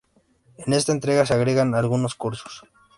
En 0.57 0.73
esta 0.73 0.91
entrega 0.93 1.27
se 1.27 1.35
agregan 1.35 1.75
algunos 1.75 2.15
cursos. 2.15 2.63